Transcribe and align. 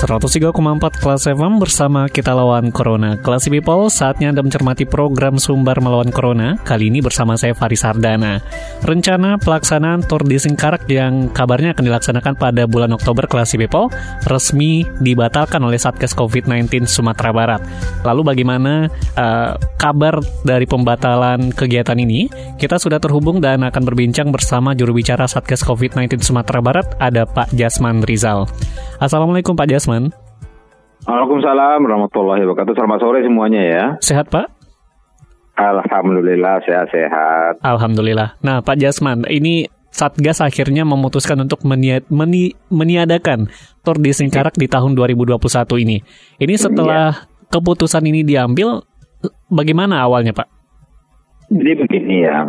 Empat 0.00 0.96
kelas 0.96 1.28
FM 1.28 1.60
bersama 1.60 2.08
kita 2.08 2.32
lawan 2.32 2.72
Corona. 2.72 3.20
Kelas 3.20 3.52
People, 3.52 3.92
saatnya 3.92 4.32
Anda 4.32 4.40
mencermati 4.40 4.88
program 4.88 5.36
Sumber 5.36 5.76
Melawan 5.76 6.08
Corona. 6.08 6.56
Kali 6.56 6.88
ini 6.88 7.04
bersama 7.04 7.36
saya 7.36 7.52
Faris 7.52 7.84
Sardana. 7.84 8.40
Rencana 8.80 9.36
pelaksanaan 9.36 10.00
Tour 10.08 10.24
di 10.24 10.40
Singkarak 10.40 10.88
yang 10.88 11.28
kabarnya 11.36 11.76
akan 11.76 11.84
dilaksanakan 11.84 12.32
pada 12.40 12.64
bulan 12.64 12.96
Oktober 12.96 13.28
kelas 13.28 13.52
People 13.60 13.92
resmi 14.24 14.88
dibatalkan 15.04 15.60
oleh 15.60 15.76
Satgas 15.76 16.16
COVID-19 16.16 16.88
Sumatera 16.88 17.36
Barat. 17.36 17.60
Lalu 18.00 18.24
bagaimana 18.24 18.88
uh, 19.20 19.60
kabar 19.76 20.16
dari 20.48 20.64
pembatalan 20.64 21.52
kegiatan 21.52 22.00
ini? 22.00 22.32
Kita 22.56 22.80
sudah 22.80 22.96
terhubung 23.04 23.44
dan 23.44 23.68
akan 23.68 23.84
berbincang 23.84 24.32
bersama 24.32 24.72
juru 24.72 24.96
bicara 24.96 25.28
Satgas 25.28 25.60
COVID-19 25.60 26.24
Sumatera 26.24 26.64
Barat, 26.64 26.88
ada 26.96 27.28
Pak 27.28 27.52
Jasman 27.52 28.00
Rizal. 28.00 28.48
Assalamualaikum 28.96 29.52
Pak 29.52 29.68
Jasman. 29.68 29.89
Waalaikumsalam 31.08 31.82
warahmatullahi 31.82 32.46
wabarakatuh. 32.46 32.78
Selamat 32.78 32.98
sore 33.02 33.26
semuanya 33.26 33.62
ya. 33.66 33.84
Sehat 33.98 34.30
Pak? 34.30 34.46
Alhamdulillah 35.58 36.62
sehat-sehat. 36.62 37.60
Alhamdulillah. 37.60 38.38
Nah 38.40 38.62
Pak 38.62 38.78
Jasman, 38.78 39.26
ini 39.26 39.66
Satgas 39.90 40.38
akhirnya 40.38 40.86
memutuskan 40.86 41.34
untuk 41.42 41.66
meni, 41.66 41.98
meniadakan 42.70 43.50
Tour 43.82 43.98
di 43.98 44.14
Singkarak 44.14 44.54
di 44.54 44.70
tahun 44.70 44.94
2021 44.94 45.42
ini. 45.82 45.98
Ini 46.38 46.54
setelah 46.54 47.10
ya. 47.10 47.26
keputusan 47.50 48.06
ini 48.06 48.22
diambil, 48.22 48.86
bagaimana 49.50 50.06
awalnya 50.06 50.30
Pak? 50.30 50.46
Jadi 51.50 51.72
begini 51.82 52.22
ya, 52.22 52.46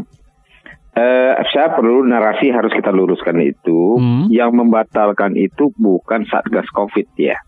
Uh, 0.92 1.40
saya 1.56 1.72
perlu 1.72 2.04
narasi 2.04 2.52
harus 2.52 2.76
kita 2.76 2.92
luruskan 2.92 3.40
itu. 3.40 3.96
Hmm. 3.96 4.28
Yang 4.28 4.52
membatalkan 4.60 5.40
itu 5.40 5.72
bukan 5.80 6.28
Satgas 6.28 6.68
Covid 6.76 7.08
ya. 7.16 7.40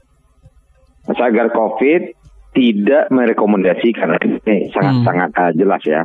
Satgas 1.11 1.51
Covid 1.51 2.15
tidak 2.55 3.11
merekomendasikan 3.11 4.15
ini 4.23 4.71
sangat-sangat 4.71 5.29
hmm. 5.35 5.43
uh, 5.43 5.51
jelas 5.59 5.83
ya. 5.83 6.01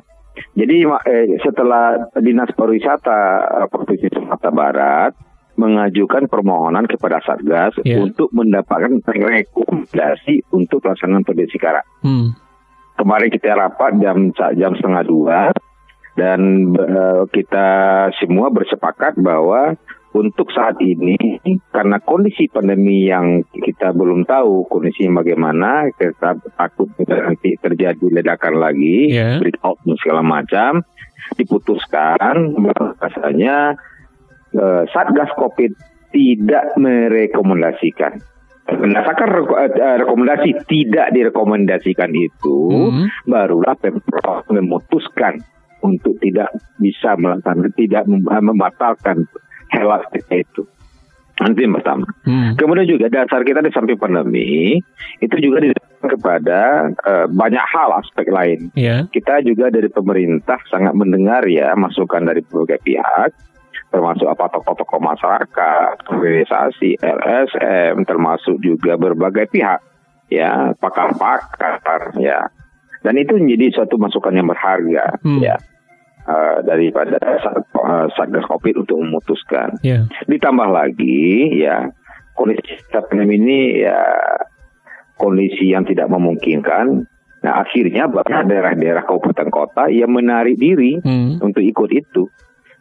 Jadi 0.55 0.87
eh, 0.87 1.39
setelah 1.43 2.11
Dinas 2.19 2.51
Pariwisata 2.55 3.21
uh, 3.63 3.67
Provinsi 3.71 4.07
Sumatera 4.11 4.51
Barat 4.55 5.13
mengajukan 5.59 6.31
permohonan 6.31 6.87
kepada 6.87 7.19
Satgas 7.23 7.75
yeah. 7.83 7.99
untuk 7.99 8.31
mendapatkan 8.31 9.03
rekomendasi 9.03 10.47
untuk 10.55 10.83
pelaksanaan 10.83 11.27
Sekarang. 11.51 11.87
Hmm. 12.03 12.35
Kemarin 12.99 13.31
kita 13.31 13.55
rapat 13.55 13.99
jam 14.03 14.31
jam 14.35 14.75
setengah 14.75 15.03
dua 15.07 15.39
dan 16.19 16.75
uh, 16.75 17.23
kita 17.31 17.69
semua 18.19 18.51
bersepakat 18.51 19.15
bahwa 19.23 19.79
untuk 20.11 20.51
saat 20.51 20.81
ini 20.83 21.15
karena 21.71 22.03
kondisi 22.03 22.51
pandemi 22.51 23.07
yang 23.07 23.47
kita 23.55 23.95
belum 23.95 24.27
tahu 24.27 24.67
kondisinya 24.67 25.23
bagaimana 25.23 25.93
kita 25.95 26.43
takut 26.59 26.91
nanti 27.07 27.55
terjadi 27.61 28.03
ledakan 28.03 28.59
lagi 28.59 29.15
yeah. 29.15 29.39
breakout 29.39 29.79
segala 30.03 30.27
macam 30.27 30.83
diputuskan 31.39 32.57
bahasanya 32.57 33.79
uh, 34.59 34.83
satgas 34.91 35.31
covid 35.39 35.71
tidak 36.11 36.73
merekomendasikan 36.81 38.19
berdasarkan 38.69 39.29
eh, 39.65 39.97
rekomendasi 40.05 40.51
tidak 40.69 41.09
direkomendasikan 41.13 42.13
itu 42.13 42.59
mm 42.69 42.89
-hmm. 42.93 43.07
barulah 43.25 43.77
pemprov 43.81 44.45
memutuskan 44.53 45.41
untuk 45.83 46.19
tidak 46.19 46.51
bisa 46.79 47.15
melakukan 47.15 47.71
tidak 47.75 48.05
membatalkan 48.27 49.29
hewan 49.71 50.03
itu. 50.33 50.65
Nanti 51.39 51.63
yang 51.63 51.79
pertama. 51.79 52.07
Hmm. 52.27 52.59
Kemudian 52.59 52.91
juga 52.91 53.07
dasar 53.07 53.47
kita 53.47 53.63
di 53.63 53.71
samping 53.71 53.95
pandemi 53.95 54.75
itu 55.23 55.37
juga 55.39 55.63
didasarkan 55.63 56.09
kepada 56.19 56.61
uh, 57.07 57.27
banyak 57.31 57.63
hal 57.63 57.95
aspek 58.03 58.27
lain. 58.27 58.75
Yeah. 58.75 59.07
Kita 59.07 59.47
juga 59.47 59.71
dari 59.71 59.87
pemerintah 59.87 60.59
sangat 60.67 60.99
mendengar 60.99 61.47
ya 61.47 61.79
masukan 61.79 62.27
dari 62.27 62.43
berbagai 62.43 62.83
pihak 62.83 63.31
termasuk 63.89 64.29
apa 64.29 64.53
tokoh-tokoh 64.53 65.01
masyarakat, 65.01 66.13
organisasi, 66.13 67.01
LSM, 67.01 68.05
termasuk 68.05 68.61
juga 68.61 69.01
berbagai 69.01 69.49
pihak, 69.49 69.81
ya 70.29 70.77
pakar-pakar, 70.77 72.13
ya 72.21 72.53
dan 73.03 73.15
itu 73.19 73.39
menjadi 73.39 73.83
suatu 73.83 73.95
masukan 73.97 74.35
yang 74.35 74.49
berharga, 74.51 75.19
hmm. 75.23 75.41
ya 75.43 75.57
uh, 76.29 76.57
daripada 76.63 77.17
uh, 77.75 78.07
satgas 78.15 78.45
covid 78.47 78.85
untuk 78.85 79.01
memutuskan. 79.01 79.81
Yeah. 79.81 80.07
Ditambah 80.29 80.69
lagi 80.69 81.57
ya 81.57 81.89
kondisi 82.37 82.79
pandemi 82.93 83.41
ini 83.41 83.61
ya 83.83 83.99
kondisi 85.19 85.73
yang 85.73 85.89
tidak 85.89 86.13
memungkinkan. 86.13 87.09
Nah 87.39 87.53
akhirnya 87.65 88.07
banyak 88.11 88.51
daerah-daerah 88.51 89.03
kabupaten 89.07 89.49
kota 89.51 89.91
yang 89.91 90.13
menarik 90.13 90.61
diri 90.61 91.01
hmm. 91.01 91.41
untuk 91.43 91.65
ikut 91.65 91.91
itu. 91.91 92.29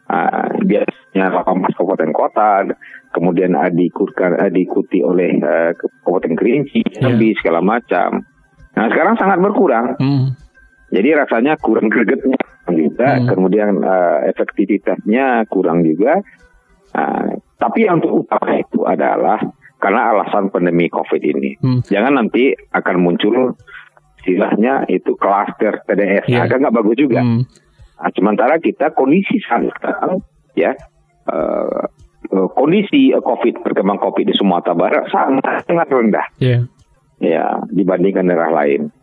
Uh, 0.08 0.64
biasanya 0.64 1.44
18 1.44 1.76
kabupaten 1.76 2.12
kota, 2.16 2.64
kemudian 3.12 3.52
diikutkan, 3.76 4.40
diikuti 4.56 5.04
oleh 5.04 5.36
uh, 5.44 5.76
kabupaten 5.76 6.32
Kerinci, 6.32 6.80
yeah. 6.80 7.36
segala 7.36 7.60
macam. 7.60 8.24
Nah 8.78 8.86
sekarang 8.86 9.18
sangat 9.18 9.38
berkurang. 9.42 9.98
Hmm. 9.98 10.38
Jadi 10.94 11.10
rasanya 11.18 11.58
kurang 11.58 11.90
gregetnya 11.90 12.38
juga, 12.70 13.18
hmm. 13.18 13.26
kemudian 13.26 13.82
uh, 13.82 14.22
efektivitasnya 14.30 15.50
kurang 15.50 15.82
juga. 15.82 16.22
Uh, 16.94 17.42
tapi 17.58 17.90
yang 17.90 17.98
untuk 17.98 18.24
utama 18.24 18.56
itu 18.56 18.86
adalah 18.86 19.42
karena 19.82 20.14
alasan 20.14 20.54
pandemi 20.54 20.86
COVID 20.86 21.22
ini. 21.26 21.58
Hmm. 21.58 21.82
Jangan 21.82 22.22
nanti 22.22 22.54
akan 22.54 22.96
muncul 23.02 23.58
istilahnya 24.22 24.86
itu 24.86 25.18
klaster 25.18 25.82
TDS, 25.84 26.30
yeah. 26.30 26.46
agak 26.46 26.62
nggak 26.62 26.76
bagus 26.78 26.96
juga. 26.96 27.20
Hmm. 27.20 27.42
Nah, 27.98 28.10
sementara 28.14 28.62
kita 28.62 28.94
kondisi 28.94 29.42
sekarang 29.42 30.22
ya 30.54 30.70
uh, 31.26 31.82
kondisi 32.54 33.10
COVID 33.10 33.66
perkembangan 33.66 34.02
COVID 34.06 34.24
di 34.30 34.34
Sumatera 34.38 34.78
Barat 34.78 35.04
sangat 35.10 35.66
sangat 35.66 35.88
rendah. 35.90 36.26
Yeah. 36.38 36.70
Ya 37.18 37.62
dibandingkan 37.70 38.26
daerah 38.26 38.50
lain. 38.54 38.94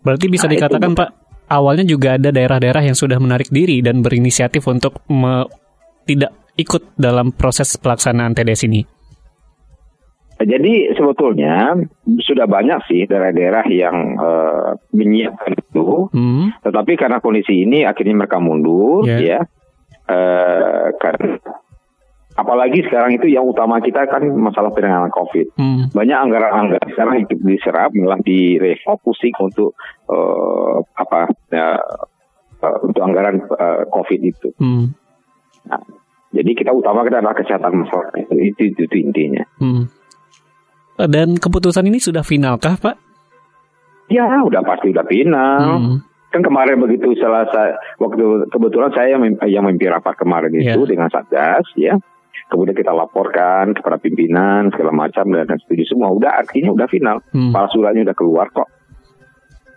Berarti 0.00 0.26
bisa 0.30 0.46
nah, 0.46 0.54
dikatakan 0.54 0.92
Pak 0.96 1.10
awalnya 1.50 1.82
juga 1.82 2.14
ada 2.14 2.30
daerah-daerah 2.30 2.86
yang 2.86 2.96
sudah 2.96 3.18
menarik 3.18 3.50
diri 3.50 3.82
dan 3.82 4.00
berinisiatif 4.00 4.62
untuk 4.70 5.02
me, 5.10 5.44
tidak 6.06 6.32
ikut 6.54 6.94
dalam 6.94 7.34
proses 7.34 7.74
pelaksanaan 7.76 8.32
TDS 8.32 8.70
ini. 8.70 8.82
Jadi 10.40 10.96
sebetulnya 10.96 11.76
sudah 12.24 12.48
banyak 12.48 12.80
sih 12.88 13.04
daerah-daerah 13.04 13.66
yang 13.68 14.16
uh, 14.16 14.72
menyiapkan 14.96 15.52
itu, 15.52 16.08
hmm. 16.16 16.64
tetapi 16.64 16.96
karena 16.96 17.20
kondisi 17.20 17.68
ini 17.68 17.84
akhirnya 17.84 18.24
mereka 18.24 18.40
mundur, 18.40 19.04
yeah. 19.04 19.20
ya, 19.20 19.40
uh, 20.08 20.96
karena 20.96 21.36
Apalagi 22.40 22.80
sekarang 22.88 23.20
itu 23.20 23.28
yang 23.28 23.44
utama 23.44 23.84
kita 23.84 24.08
kan 24.08 24.24
masalah 24.32 24.72
penanganan 24.72 25.12
COVID. 25.12 25.60
Hmm. 25.60 25.92
Banyak 25.92 26.18
anggaran-anggaran 26.24 26.88
sekarang 26.96 27.14
diserap 27.28 27.92
malah 27.92 28.16
direfocusing 28.24 29.36
untuk 29.44 29.76
uh, 30.08 30.80
apa 30.96 31.28
ya, 31.52 31.76
uh, 32.64 32.78
untuk 32.80 33.02
anggaran 33.04 33.44
uh, 33.44 33.84
COVID 33.92 34.20
itu. 34.24 34.48
Hmm. 34.56 34.96
Nah, 35.68 35.84
jadi 36.32 36.50
kita 36.56 36.72
utama 36.72 37.04
kita 37.04 37.20
adalah 37.20 37.36
kesehatan 37.36 37.84
masyarakat 37.84 38.16
itu, 38.24 38.34
itu, 38.40 38.62
itu, 38.72 38.80
itu 38.88 38.96
intinya. 39.04 39.44
Hmm. 39.60 39.92
Dan 40.96 41.36
keputusan 41.36 41.84
ini 41.92 42.00
sudah 42.00 42.24
finalkah, 42.24 42.80
Pak? 42.80 42.96
Ya, 44.08 44.24
udah 44.40 44.64
pasti 44.64 44.96
udah 44.96 45.04
final. 45.04 45.60
Hmm. 45.76 45.98
Kan 46.32 46.40
kemarin 46.40 46.80
begitu 46.80 47.12
selesai 47.20 48.00
waktu 48.00 48.48
kebetulan 48.48 48.94
saya 48.96 49.18
yang, 49.18 49.28
yang 49.44 49.66
mimpi 49.66 49.90
rapat 49.92 50.14
kemarin 50.16 50.54
itu 50.56 50.72
yeah. 50.72 50.88
dengan 50.88 51.10
Satgas 51.10 51.66
ya 51.74 51.98
kemudian 52.50 52.74
kita 52.74 52.90
laporkan 52.90 53.72
kepada 53.72 53.96
pimpinan 54.02 54.68
segala 54.74 54.90
macam 54.90 55.30
dan 55.30 55.56
setuju 55.62 55.94
semua 55.94 56.10
udah 56.10 56.42
artinya 56.42 56.74
udah 56.74 56.88
final 56.90 57.22
hmm. 57.30 57.54
suratnya 57.70 58.02
udah 58.04 58.16
keluar 58.18 58.50
kok 58.50 58.68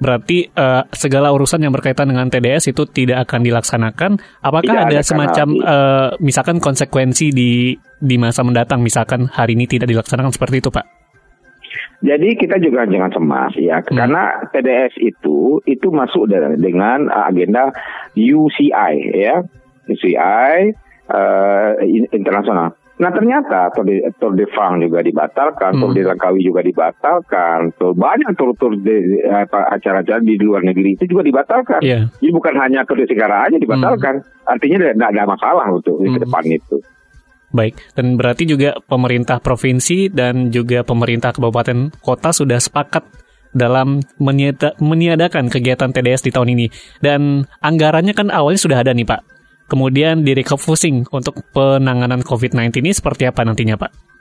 Berarti 0.03 0.51
uh, 0.51 0.83
segala 0.91 1.31
urusan 1.31 1.63
yang 1.63 1.71
berkaitan 1.71 2.11
dengan 2.11 2.27
TDS 2.27 2.75
itu 2.75 2.83
tidak 2.91 3.23
akan 3.23 3.39
dilaksanakan. 3.39 4.11
Apakah 4.43 4.83
tidak 4.83 4.83
ada, 4.91 4.99
ada 4.99 5.03
semacam 5.05 5.47
uh, 5.63 6.09
misalkan 6.19 6.59
konsekuensi 6.59 7.31
di 7.31 7.71
di 8.03 8.15
masa 8.19 8.43
mendatang 8.43 8.83
misalkan 8.83 9.31
hari 9.31 9.55
ini 9.55 9.63
tidak 9.63 9.87
dilaksanakan 9.87 10.35
seperti 10.35 10.59
itu, 10.59 10.67
Pak? 10.67 10.85
Jadi 12.03 12.35
kita 12.35 12.59
juga 12.59 12.83
jangan 12.83 13.15
cemas 13.15 13.55
ya, 13.55 13.79
hmm. 13.79 13.95
karena 13.95 14.23
TDS 14.51 14.99
itu 14.99 15.63
itu 15.63 15.87
masuk 15.87 16.27
dengan 16.59 17.07
agenda 17.07 17.71
UCI 18.11 18.93
ya, 19.15 19.39
UCI 19.87 20.75
uh, 21.13 21.77
internasional. 22.11 22.73
Nah 22.93 23.09
ternyata 23.09 23.73
Tour 23.73 23.89
de, 23.89 24.05
Tour 24.21 24.37
de 24.37 24.45
France 24.53 24.85
juga 24.85 25.01
dibatalkan, 25.01 25.73
hmm. 25.73 25.81
Tour 25.81 25.91
de 25.97 26.01
Langkawi 26.05 26.41
juga 26.45 26.61
dibatalkan, 26.61 27.73
Tour 27.73 27.97
banyak 27.97 28.37
tur-tur 28.37 28.77
acara-acara 29.49 30.21
di 30.21 30.37
luar 30.37 30.61
negeri 30.61 30.93
itu 30.93 31.09
juga 31.09 31.25
dibatalkan. 31.25 31.81
Yeah. 31.81 32.13
Jadi 32.21 32.29
bukan 32.29 32.53
hanya 32.61 32.85
Tour 32.85 33.01
de 33.01 33.09
Singkara 33.09 33.49
aja 33.49 33.57
dibatalkan, 33.57 34.21
hmm. 34.21 34.51
artinya 34.51 34.77
tidak 34.93 35.09
ada 35.09 35.23
masalah 35.25 35.65
untuk 35.73 35.97
hmm. 35.97 36.13
ke 36.13 36.19
depan 36.21 36.43
itu. 36.45 36.77
Baik, 37.53 37.77
dan 37.93 38.17
berarti 38.17 38.49
juga 38.49 38.73
pemerintah 38.89 39.37
provinsi 39.37 40.09
dan 40.09 40.49
juga 40.49 40.81
pemerintah 40.81 41.37
kabupaten 41.37 41.93
kota 42.01 42.33
sudah 42.33 42.57
sepakat 42.57 43.05
dalam 43.53 44.01
meniada, 44.17 44.73
meniadakan 44.81 45.53
kegiatan 45.53 45.93
TDS 45.93 46.25
di 46.25 46.31
tahun 46.33 46.57
ini. 46.57 46.65
Dan 46.97 47.45
anggarannya 47.61 48.17
kan 48.17 48.33
awalnya 48.33 48.57
sudah 48.57 48.81
ada 48.81 48.91
nih 48.91 49.05
Pak. 49.05 49.32
Kemudian 49.73 50.21
di 50.21 50.37
refocusing 50.37 51.09
untuk 51.09 51.49
penanganan 51.49 52.21
COVID-19 52.21 52.85
ini 52.85 52.93
seperti 52.93 53.25
apa 53.25 53.41
nantinya 53.41 53.73
Pak? 53.73 54.13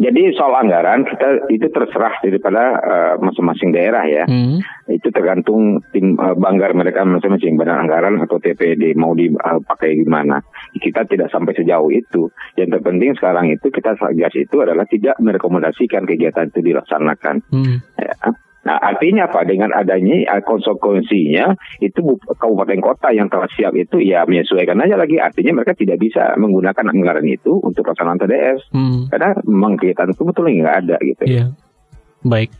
Jadi 0.00 0.32
soal 0.32 0.56
anggaran 0.56 1.04
kita 1.04 1.52
itu 1.52 1.68
terserah 1.68 2.16
daripada 2.24 2.80
uh, 2.80 3.14
masing-masing 3.20 3.76
daerah 3.76 4.00
ya. 4.08 4.24
Hmm. 4.24 4.64
Itu 4.88 5.12
tergantung 5.12 5.84
tim 5.92 6.16
uh, 6.16 6.32
banggar 6.32 6.72
mereka 6.72 7.04
masing-masing 7.04 7.60
badan 7.60 7.84
anggaran 7.84 8.16
atau 8.24 8.40
TPD 8.40 8.96
mau 8.96 9.12
dipakai 9.12 9.92
uh, 9.92 9.96
gimana. 10.00 10.40
Kita 10.72 11.04
tidak 11.04 11.28
sampai 11.28 11.52
sejauh 11.52 11.92
itu. 11.92 12.32
Yang 12.56 12.80
terpenting 12.80 13.12
sekarang 13.20 13.52
itu 13.52 13.68
kita 13.68 13.92
satgas 14.00 14.32
itu 14.40 14.56
adalah 14.64 14.88
tidak 14.88 15.20
merekomendasikan 15.20 16.08
kegiatan 16.08 16.48
itu 16.48 16.64
dilaksanakan. 16.64 17.44
Hmm. 17.52 17.84
Ya. 18.00 18.16
Nah, 18.62 18.78
artinya 18.78 19.26
apa? 19.26 19.42
Dengan 19.42 19.74
adanya 19.74 20.38
eh, 20.38 20.42
konsekuensinya 20.42 21.54
itu 21.82 22.00
kabupaten 22.38 22.78
kota 22.78 23.10
yang 23.10 23.26
telah 23.26 23.50
siap 23.50 23.74
itu 23.74 23.98
ya 23.98 24.22
menyesuaikan 24.22 24.78
aja 24.78 24.94
lagi. 24.94 25.18
Artinya 25.18 25.62
mereka 25.62 25.74
tidak 25.74 25.98
bisa 25.98 26.38
menggunakan 26.38 26.86
anggaran 26.86 27.26
itu 27.26 27.58
untuk 27.58 27.82
pelaksanaan 27.82 28.22
TDS. 28.22 28.60
Hmm. 28.70 29.10
Karena 29.10 29.34
memang 29.42 29.74
kegiatan 29.74 30.14
itu 30.14 30.22
betul 30.22 30.46
nggak 30.46 30.76
ada 30.86 30.96
gitu. 31.02 31.22
Iya. 31.26 31.44
Baik. 32.22 32.54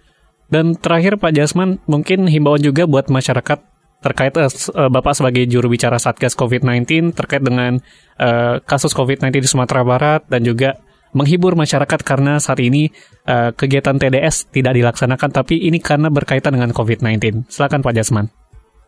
Dan 0.52 0.76
terakhir 0.76 1.16
Pak 1.16 1.32
Jasman, 1.32 1.80
mungkin 1.88 2.28
himbauan 2.28 2.60
juga 2.60 2.84
buat 2.84 3.08
masyarakat 3.08 3.72
terkait 4.02 4.34
uh, 4.34 4.50
Bapak 4.90 5.14
sebagai 5.14 5.46
juru 5.46 5.70
bicara 5.70 5.96
Satgas 5.96 6.34
COVID-19 6.34 7.14
terkait 7.14 7.40
dengan 7.40 7.78
uh, 8.18 8.58
kasus 8.66 8.90
COVID-19 8.92 9.30
di 9.38 9.48
Sumatera 9.48 9.86
Barat 9.86 10.26
dan 10.26 10.42
juga 10.42 10.82
menghibur 11.12 11.54
masyarakat 11.54 12.00
karena 12.02 12.40
saat 12.40 12.60
ini 12.60 12.88
uh, 13.28 13.52
kegiatan 13.52 13.96
TDS 14.00 14.50
tidak 14.50 14.76
dilaksanakan, 14.76 15.30
tapi 15.30 15.60
ini 15.60 15.78
karena 15.78 16.08
berkaitan 16.08 16.56
dengan 16.56 16.72
COVID-19. 16.72 17.48
Silakan 17.48 17.84
Pak 17.84 17.94
Jasman. 17.94 18.26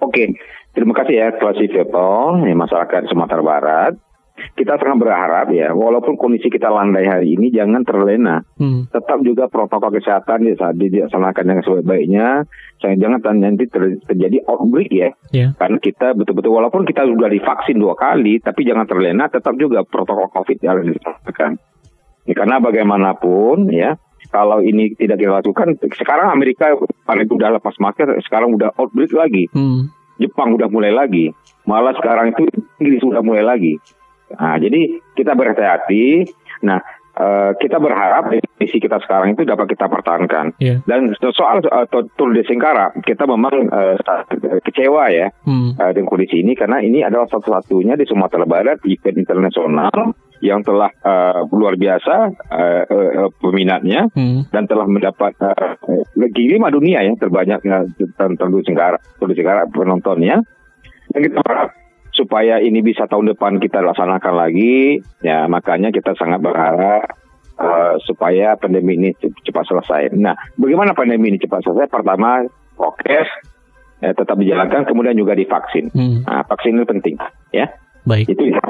Oke, 0.00 0.36
terima 0.72 0.92
kasih 0.96 1.14
ya 1.16 1.28
Klasi 1.36 1.68
People, 1.70 2.44
ya, 2.44 2.54
masyarakat 2.56 3.08
Sumatera 3.08 3.44
Barat. 3.44 3.94
Kita 4.34 4.74
sangat 4.82 4.98
berharap 4.98 5.46
ya, 5.54 5.70
walaupun 5.70 6.18
kondisi 6.18 6.50
kita 6.50 6.66
landai 6.66 7.06
hari 7.06 7.38
ini, 7.38 7.54
jangan 7.54 7.86
terlena. 7.86 8.42
Hmm. 8.58 8.90
Tetap 8.90 9.22
juga 9.22 9.46
protokol 9.46 9.94
kesehatan 9.94 10.50
ya, 10.50 10.58
saat 10.58 10.74
dilaksanakan 10.74 11.44
dengan 11.46 11.62
sebaik-baiknya. 11.62 12.28
Jangan 12.82 13.22
nanti 13.38 13.70
ter, 13.70 14.02
terjadi 14.02 14.42
outbreak 14.50 14.90
ya. 14.90 15.14
Yeah. 15.30 15.54
Karena 15.54 15.78
kita 15.78 16.18
betul-betul, 16.18 16.50
walaupun 16.50 16.82
kita 16.82 17.06
sudah 17.06 17.30
divaksin 17.30 17.78
dua 17.78 17.94
kali, 17.94 18.42
tapi 18.42 18.66
jangan 18.66 18.90
terlena, 18.90 19.30
tetap 19.30 19.54
juga 19.54 19.86
protokol 19.86 20.26
COVID 20.34 20.58
yang 20.58 20.82
dilaksanakan. 20.82 21.73
Ya, 22.24 22.32
karena 22.32 22.56
bagaimanapun 22.56 23.68
ya, 23.68 24.00
kalau 24.32 24.64
ini 24.64 24.96
tidak 24.96 25.20
dilakukan, 25.20 25.76
sekarang 25.92 26.32
Amerika 26.32 26.72
paling 27.04 27.28
udah 27.28 27.60
lepas 27.60 27.76
masker, 27.76 28.16
sekarang 28.24 28.56
udah 28.56 28.72
outbreak 28.80 29.12
lagi. 29.12 29.46
Hmm. 29.52 29.92
Jepang 30.16 30.54
udah 30.56 30.70
mulai 30.70 30.94
lagi. 30.94 31.34
Malah 31.68 31.92
sekarang 31.98 32.32
itu 32.32 32.46
Inggris 32.80 33.02
sudah 33.02 33.20
mulai 33.20 33.44
lagi. 33.44 33.74
Nah, 34.34 34.56
jadi 34.56 35.02
kita 35.14 35.36
berhati-hati. 35.36 36.30
Nah, 36.64 36.80
Uh, 37.14 37.54
kita 37.62 37.78
berharap 37.78 38.26
misi 38.58 38.82
kita 38.82 38.98
sekarang 38.98 39.38
itu 39.38 39.46
dapat 39.46 39.70
kita 39.70 39.86
pertahankan. 39.86 40.50
Yeah. 40.58 40.82
Dan 40.82 41.14
soal 41.14 41.62
uh, 41.62 41.86
Tour 41.86 42.34
de 42.34 42.42
Singkara, 42.42 42.90
kita 43.06 43.22
memang 43.30 43.70
uh, 43.70 43.94
kecewa 44.66 45.14
ya 45.14 45.30
hmm. 45.46 45.78
uh, 45.78 45.94
dengan 45.94 46.10
kondisi 46.10 46.42
ini 46.42 46.58
karena 46.58 46.82
ini 46.82 47.06
adalah 47.06 47.30
satu-satunya 47.30 47.94
di 47.94 48.02
Sumatera 48.02 48.42
Barat 48.50 48.82
event 48.82 49.14
internasional 49.14 50.10
yang 50.44 50.60
telah 50.60 50.92
uh, 51.00 51.48
luar 51.48 51.80
biasa 51.80 52.14
uh, 52.52 52.82
uh, 52.84 53.28
peminatnya 53.40 54.12
hmm. 54.12 54.52
dan 54.52 54.68
telah 54.68 54.84
mendapat 54.84 55.32
uh, 55.40 55.80
lima 56.20 56.68
dunia 56.68 57.00
ya 57.00 57.16
terbanyak 57.16 57.64
uh, 57.64 57.88
tentu 58.20 58.60
Singkara, 58.60 59.00
tentu 59.16 59.32
Singkara 59.32 59.64
penontonnya. 59.72 60.44
Dan 61.08 61.20
kita 61.24 61.40
berharap 61.40 61.72
supaya 62.12 62.60
ini 62.60 62.84
bisa 62.84 63.08
tahun 63.08 63.32
depan 63.32 63.56
kita 63.56 63.80
laksanakan 63.80 64.34
lagi, 64.36 65.00
ya 65.24 65.48
makanya 65.48 65.88
kita 65.88 66.12
sangat 66.12 66.44
berharap 66.44 67.08
uh, 67.56 67.96
supaya 68.04 68.60
pandemi 68.60 69.00
ini 69.00 69.10
cepat 69.18 69.64
selesai. 69.64 70.12
Nah, 70.12 70.36
bagaimana 70.60 70.92
pandemi 70.92 71.32
ini 71.32 71.40
cepat 71.40 71.64
selesai? 71.64 71.88
Pertama, 71.88 72.44
prokes 72.76 73.28
ya, 74.04 74.12
tetap 74.12 74.36
dijalankan, 74.36 74.84
kemudian 74.84 75.16
juga 75.16 75.32
divaksin. 75.32 75.88
Hmm. 75.88 76.20
Nah, 76.28 76.44
vaksin 76.44 76.76
itu 76.76 76.84
penting, 76.84 77.14
ya. 77.48 77.72
Baik. 78.04 78.28
Itu 78.28 78.52
ya. 78.52 78.60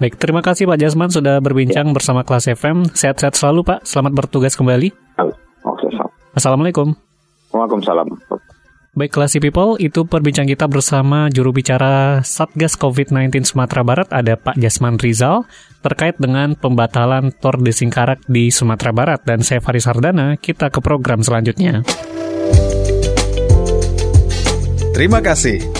Baik, 0.00 0.16
terima 0.16 0.40
kasih 0.40 0.64
Pak 0.64 0.80
Jasman 0.80 1.12
sudah 1.12 1.44
berbincang 1.44 1.84
ya. 1.84 1.92
bersama 1.92 2.24
kelas 2.24 2.48
FM. 2.48 2.88
Sehat-sehat 2.88 3.36
selalu 3.36 3.68
Pak, 3.68 3.84
selamat 3.84 4.12
bertugas 4.16 4.56
kembali. 4.56 4.96
Oke, 5.60 5.92
Assalamualaikum. 6.32 6.96
Waalaikumsalam. 7.52 8.08
Baik, 8.96 9.12
kelas 9.12 9.36
People, 9.36 9.76
itu 9.76 10.08
perbincang 10.08 10.48
kita 10.48 10.64
bersama 10.72 11.28
juru 11.28 11.52
bicara 11.52 12.24
Satgas 12.24 12.80
COVID-19 12.80 13.44
Sumatera 13.44 13.84
Barat, 13.84 14.08
ada 14.08 14.40
Pak 14.40 14.56
Jasman 14.56 14.96
Rizal, 14.96 15.44
terkait 15.84 16.16
dengan 16.16 16.56
pembatalan 16.56 17.28
Tor 17.36 17.60
de 17.60 17.70
Singkarak 17.70 18.24
di 18.24 18.48
Sumatera 18.48 18.96
Barat. 18.96 19.20
Dan 19.28 19.44
saya 19.44 19.60
Faris 19.60 19.84
Sardana, 19.84 20.40
kita 20.40 20.72
ke 20.72 20.80
program 20.80 21.20
selanjutnya. 21.20 21.84
Terima 24.96 25.20
kasih. 25.20 25.79